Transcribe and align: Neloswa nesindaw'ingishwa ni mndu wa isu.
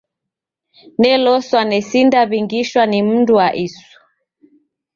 Neloswa 1.01 1.61
nesindaw'ingishwa 1.71 2.83
ni 2.89 2.99
mndu 3.07 3.33
wa 3.39 3.47
isu. 3.65 3.91